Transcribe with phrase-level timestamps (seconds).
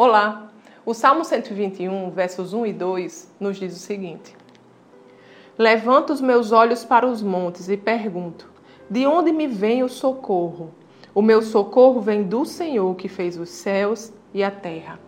[0.00, 0.52] Olá!
[0.86, 4.32] O Salmo 121, versos 1 e 2, nos diz o seguinte:
[5.58, 8.48] Levanto os meus olhos para os montes e pergunto:
[8.88, 10.72] De onde me vem o socorro?
[11.12, 15.00] O meu socorro vem do Senhor que fez os céus e a terra.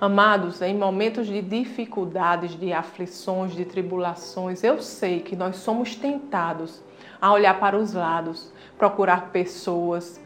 [0.00, 6.84] Amados, em momentos de dificuldades, de aflições, de tribulações, eu sei que nós somos tentados
[7.20, 10.20] a olhar para os lados, procurar pessoas,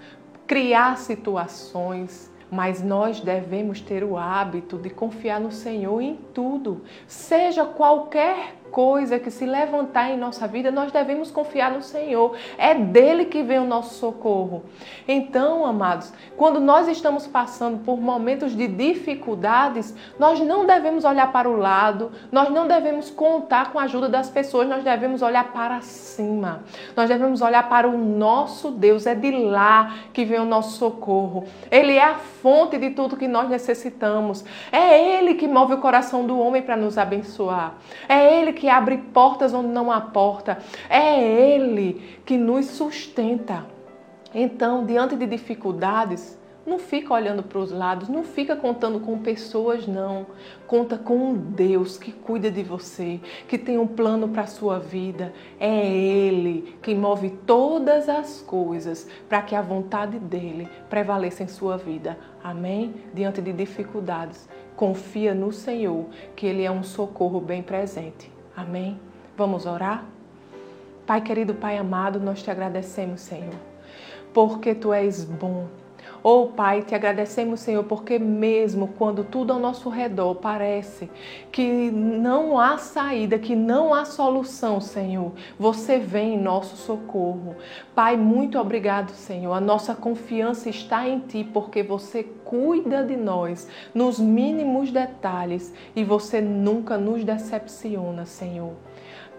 [0.46, 7.64] criar situações, mas nós devemos ter o hábito de confiar no Senhor em tudo, seja
[7.64, 12.34] qualquer coisa que se levantar em nossa vida, nós devemos confiar no Senhor.
[12.56, 14.64] É dele que vem o nosso socorro.
[15.06, 21.48] Então, amados, quando nós estamos passando por momentos de dificuldades, nós não devemos olhar para
[21.48, 25.82] o lado, nós não devemos contar com a ajuda das pessoas, nós devemos olhar para
[25.82, 26.62] cima.
[26.96, 31.44] Nós devemos olhar para o nosso Deus, é de lá que vem o nosso socorro.
[31.70, 34.44] Ele é a fonte de tudo que nós necessitamos.
[34.70, 37.74] É ele que move o coração do homem para nos abençoar.
[38.08, 40.58] É ele que que abre portas onde não há porta.
[40.88, 43.66] É Ele que nos sustenta.
[44.32, 49.88] Então, diante de dificuldades, não fica olhando para os lados, não fica contando com pessoas,
[49.88, 50.26] não.
[50.64, 53.18] Conta com um Deus que cuida de você,
[53.48, 55.32] que tem um plano para a sua vida.
[55.58, 61.76] É Ele que move todas as coisas para que a vontade dele prevaleça em sua
[61.76, 62.16] vida.
[62.44, 62.94] Amém?
[63.12, 68.31] Diante de dificuldades, confia no Senhor, que Ele é um socorro bem presente.
[68.56, 68.98] Amém?
[69.36, 70.04] Vamos orar?
[71.06, 73.54] Pai querido, Pai amado, nós te agradecemos, Senhor,
[74.32, 75.66] porque tu és bom.
[76.24, 81.10] Oh Pai, te agradecemos, Senhor, porque mesmo quando tudo ao nosso redor parece
[81.50, 87.56] que não há saída, que não há solução, Senhor, você vem em nosso socorro.
[87.92, 89.52] Pai, muito obrigado, Senhor.
[89.52, 92.22] A nossa confiança está em Ti, porque você
[92.52, 98.74] cuida de nós nos mínimos detalhes e você nunca nos decepciona, Senhor.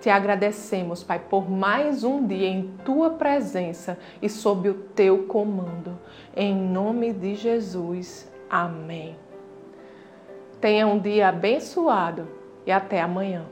[0.02, 5.99] Te agradecemos, Pai, por mais um dia em tua presença e sob o teu comando.
[6.36, 8.27] Em nome de Jesus.
[8.49, 9.15] Amém.
[10.59, 12.27] Tenha um dia abençoado
[12.65, 13.45] e até amanhã.